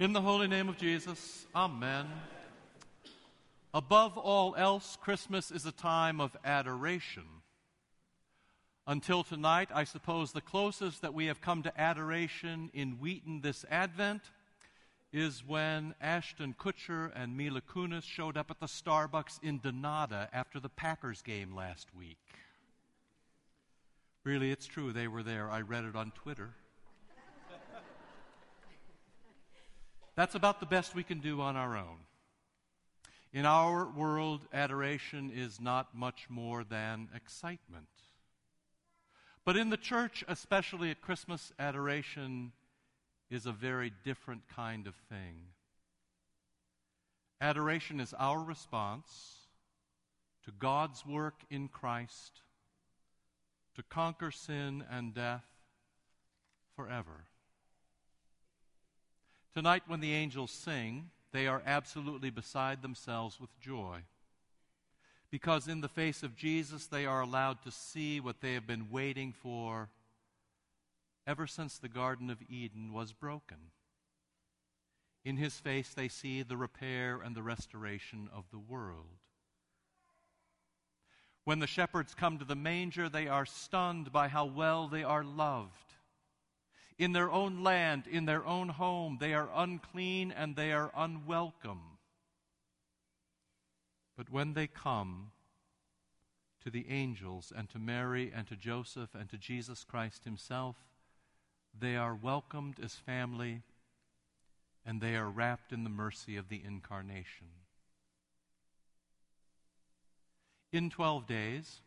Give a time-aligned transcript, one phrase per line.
[0.00, 2.06] In the holy name of Jesus, Amen.
[3.74, 7.26] Above all else, Christmas is a time of adoration.
[8.86, 13.66] Until tonight, I suppose the closest that we have come to adoration in Wheaton this
[13.70, 14.22] Advent
[15.12, 20.58] is when Ashton Kutcher and Mila Kunis showed up at the Starbucks in Danada after
[20.58, 22.16] the Packers game last week.
[24.24, 25.50] Really, it's true, they were there.
[25.50, 26.54] I read it on Twitter.
[30.20, 31.96] That's about the best we can do on our own.
[33.32, 37.88] In our world, adoration is not much more than excitement.
[39.46, 42.52] But in the church, especially at Christmas, adoration
[43.30, 45.36] is a very different kind of thing.
[47.40, 49.46] Adoration is our response
[50.44, 52.42] to God's work in Christ
[53.74, 55.46] to conquer sin and death
[56.76, 57.24] forever.
[59.52, 64.00] Tonight, when the angels sing, they are absolutely beside themselves with joy.
[65.30, 68.90] Because in the face of Jesus, they are allowed to see what they have been
[68.90, 69.88] waiting for
[71.26, 73.58] ever since the Garden of Eden was broken.
[75.24, 79.18] In his face, they see the repair and the restoration of the world.
[81.44, 85.24] When the shepherds come to the manger, they are stunned by how well they are
[85.24, 85.94] loved
[87.00, 89.16] in their own land, in their own home.
[89.18, 91.80] They are unclean and they are unwelcome.
[94.18, 95.32] But when they come
[96.62, 100.76] to the angels and to Mary and to Joseph and to Jesus Christ Himself,
[101.76, 103.62] they are welcomed as family
[104.84, 107.46] and they are wrapped in the mercy of the incarnation.
[110.70, 111.80] In 12 days,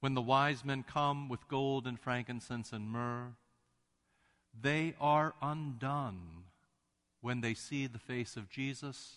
[0.00, 3.36] when the wise men come with gold and frankincense and myrrh,
[4.60, 6.44] they are undone
[7.20, 9.16] when they see the face of Jesus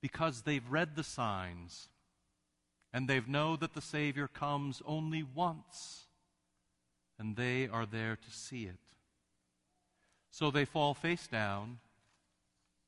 [0.00, 1.88] because they've read the signs
[2.92, 6.06] and they've know that the Savior comes only once
[7.18, 8.80] and they are there to see it.
[10.30, 11.78] So they fall face down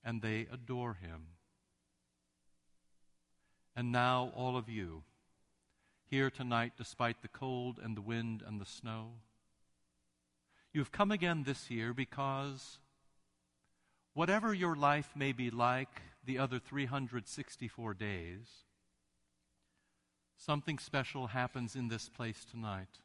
[0.05, 1.27] and they adore him.
[3.75, 5.03] And now, all of you,
[6.11, 9.13] here tonight, despite the cold and the wind and the snow,
[10.73, 12.79] You've come again this year because
[14.15, 18.47] whatever your life may be like the other 364 days,
[20.39, 23.01] something special happens in this place tonight.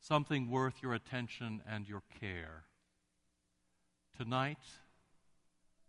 [0.00, 2.64] Something worth your attention and your care.
[4.16, 4.64] Tonight,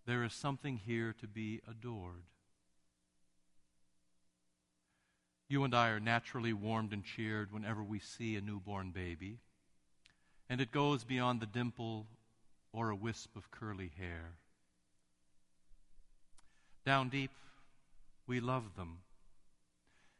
[0.05, 2.25] there is something here to be adored.
[5.47, 9.39] You and I are naturally warmed and cheered whenever we see a newborn baby
[10.51, 12.05] and it goes beyond the dimple
[12.73, 14.33] or a wisp of curly hair.
[16.85, 17.31] Down deep,
[18.27, 18.97] we love them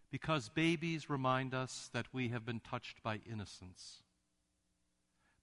[0.10, 4.04] because babies remind us that we have been touched by innocence,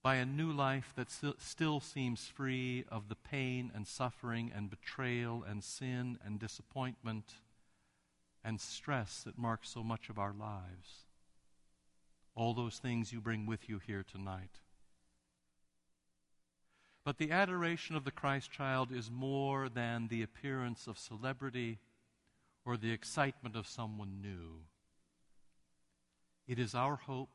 [0.03, 5.45] by a new life that still seems free of the pain and suffering and betrayal
[5.47, 7.35] and sin and disappointment
[8.43, 11.05] and stress that mark so much of our lives.
[12.35, 14.61] All those things you bring with you here tonight.
[17.09, 21.79] But the adoration of the Christ child is more than the appearance of celebrity
[22.67, 24.65] or the excitement of someone new.
[26.47, 27.31] It is our hope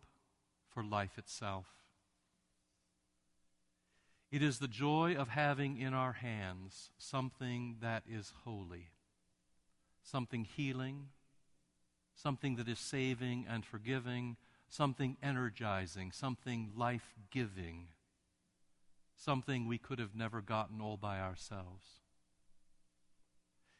[0.69, 1.65] for life itself.
[4.31, 8.91] It is the joy of having in our hands something that is holy,
[10.03, 11.07] something healing,
[12.13, 14.37] something that is saving and forgiving,
[14.69, 17.87] something energizing, something life giving
[19.23, 22.01] something we could have never gotten all by ourselves.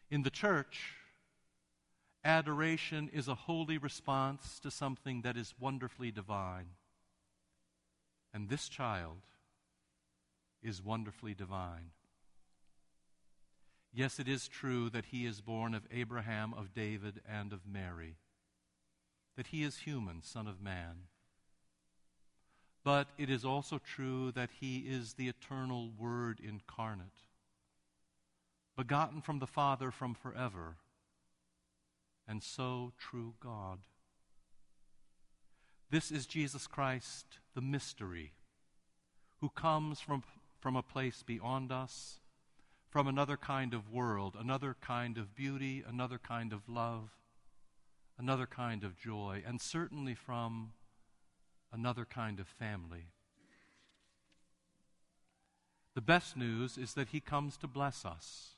[0.10, 0.96] In the church,
[2.24, 6.68] adoration is a holy response to something that is wonderfully divine.
[8.34, 9.18] And this child
[10.62, 11.92] is wonderfully divine.
[13.94, 18.16] Yes, it is true that he is born of Abraham, of David, and of Mary,
[19.36, 21.08] that he is human, Son of Man.
[22.84, 27.24] But it is also true that he is the eternal Word incarnate,
[28.76, 30.76] begotten from the Father from forever,
[32.28, 33.80] and so true God.
[35.90, 38.34] This is Jesus Christ, the mystery,
[39.40, 40.24] who comes from,
[40.60, 42.20] from a place beyond us,
[42.90, 47.12] from another kind of world, another kind of beauty, another kind of love,
[48.18, 50.72] another kind of joy, and certainly from
[51.74, 53.08] another kind of family.
[55.96, 58.52] The best news is that He comes to bless us.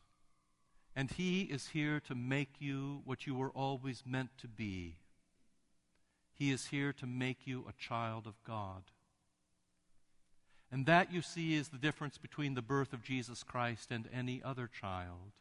[0.95, 4.95] And He is here to make you what you were always meant to be.
[6.33, 8.83] He is here to make you a child of God.
[10.71, 14.41] And that, you see, is the difference between the birth of Jesus Christ and any
[14.43, 15.31] other child.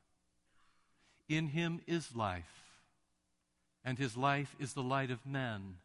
[1.29, 2.65] In Him is life,
[3.85, 5.77] and His life is the light of men,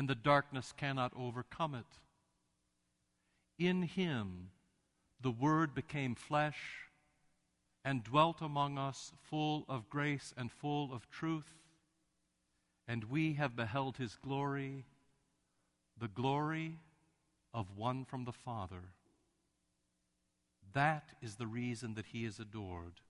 [0.00, 1.98] and the darkness cannot overcome it.
[3.62, 4.48] In Him,
[5.20, 6.56] the Word became flesh
[7.84, 11.52] and dwelt among us, full of grace and full of truth.
[12.88, 14.86] And we have beheld his glory,
[15.98, 16.78] the glory
[17.52, 18.94] of one from the Father.
[20.72, 23.02] That is the reason that he is adored.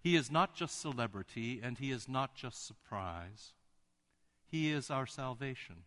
[0.00, 3.52] He is not just celebrity and he is not just surprise.
[4.50, 5.84] He is our salvation.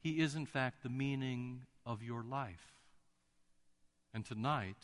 [0.00, 2.72] He is, in fact, the meaning of your life.
[4.14, 4.78] And tonight,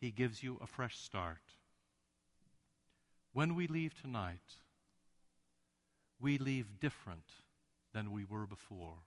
[0.00, 1.42] he gives you a fresh start.
[3.34, 4.56] When we leave tonight,
[6.18, 7.26] we leave different
[7.92, 9.04] than we were before.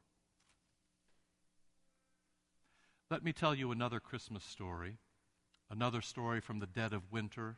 [3.10, 4.98] Let me tell you another Christmas story,
[5.72, 7.58] another story from the dead of winter,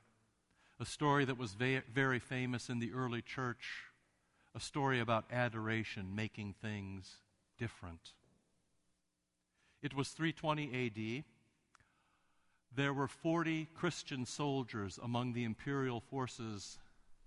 [0.79, 3.91] a story that was very famous in the early church,
[4.55, 7.17] a story about adoration, making things
[7.57, 8.13] different.
[9.81, 11.25] It was 320 AD
[12.75, 16.77] there were 40 Christian soldiers among the imperial forces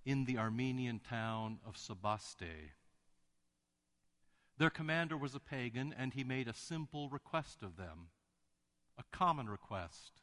[0.04, 2.72] in the Armenian town of Sebaste.
[4.58, 8.08] Their commander was a pagan, and he made a simple request of them,
[8.98, 10.20] a common request,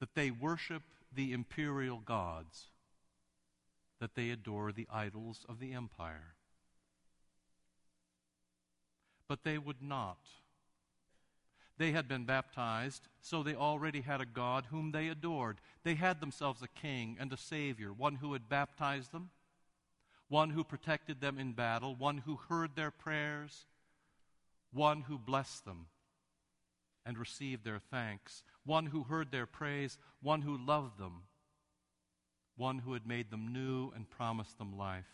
[0.00, 0.82] that they worship
[1.12, 2.70] the imperial gods,
[4.00, 6.34] that they adore the idols of the empire.
[9.28, 10.18] But they would not.
[11.76, 15.60] They had been baptized, so they already had a God whom they adored.
[15.82, 19.30] They had themselves a king and a savior, one who had baptized them,
[20.28, 23.66] one who protected them in battle, one who heard their prayers,
[24.72, 25.86] one who blessed them
[27.06, 31.22] and received their thanks, one who heard their praise, one who loved them,
[32.56, 35.04] one who had made them new and promised them life.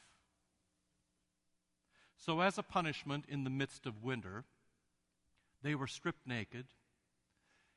[2.16, 4.44] So, as a punishment in the midst of winter,
[5.62, 6.66] they were stripped naked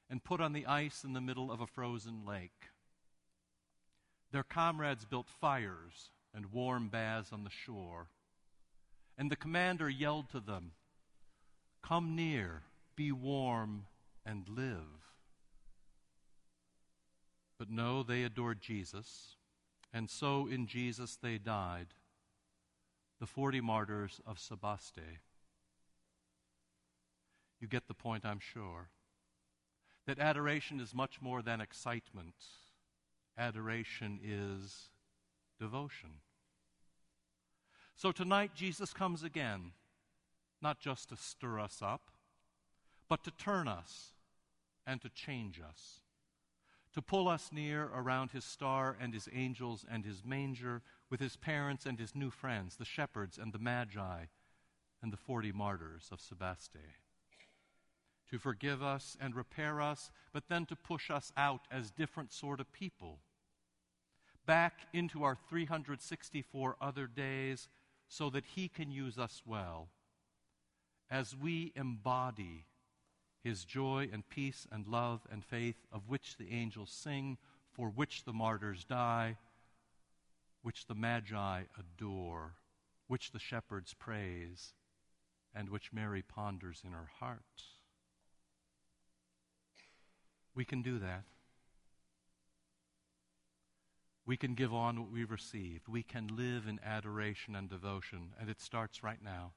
[0.09, 2.69] and put on the ice in the middle of a frozen lake.
[4.31, 8.07] Their comrades built fires and warm baths on the shore.
[9.17, 10.71] And the commander yelled to them,
[11.83, 12.63] Come near,
[12.95, 13.85] be warm,
[14.25, 15.03] and live.
[17.59, 19.35] But no, they adored Jesus,
[19.93, 21.87] and so in Jesus they died,
[23.19, 25.19] the forty martyrs of Sebaste.
[27.59, 28.89] You get the point, I'm sure.
[30.05, 32.35] That adoration is much more than excitement,
[33.37, 34.89] adoration is
[35.59, 36.09] devotion.
[37.95, 39.71] So tonight, Jesus comes again,
[40.61, 42.11] not just to stir us up,
[43.07, 44.13] but to turn us
[44.85, 46.01] and to change us,
[46.93, 51.35] to pull us near around his star and his angels and his manger with his
[51.35, 54.25] parents and his new friends, the shepherds and the magi
[55.01, 56.77] and the forty martyrs of Sebaste
[58.33, 62.59] to forgive us and repair us, but then to push us out as different sort
[62.59, 63.19] of people.
[64.47, 67.69] Back into our 364 other days
[68.07, 69.89] so that He can use us well
[71.11, 72.65] as we embody
[73.43, 77.37] His joy and peace and love and faith of which the angels sing,
[77.73, 79.37] for which the martyrs die,
[80.61, 82.53] which the magi adore,
[83.07, 84.73] which the shepherds praise,
[85.53, 87.63] and which Mary ponders in her heart.
[90.55, 91.23] We can do that.
[94.25, 95.89] We can give on what we've received.
[95.89, 99.51] We can live in adoration and devotion, and it starts right now.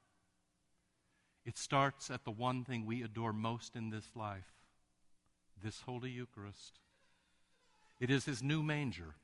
[1.46, 4.52] It starts at the one thing we adore most in this life
[5.62, 6.80] this Holy Eucharist.
[7.98, 9.14] It is His new manger,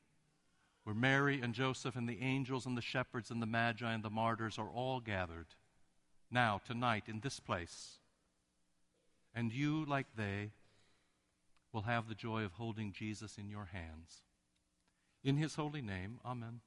[0.84, 4.08] where Mary and Joseph and the angels and the shepherds and the magi and the
[4.08, 5.48] martyrs are all gathered.
[6.30, 7.98] Now, tonight, in this place.
[9.34, 10.52] And you, like they,
[11.70, 14.22] will have the joy of holding Jesus in your hands.
[15.22, 16.60] In his holy name, amen.